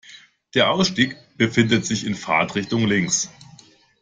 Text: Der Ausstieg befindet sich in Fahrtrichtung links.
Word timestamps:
Der 0.55 0.71
Ausstieg 0.71 1.15
befindet 1.37 1.85
sich 1.85 2.07
in 2.07 2.15
Fahrtrichtung 2.15 2.87
links. 2.87 3.29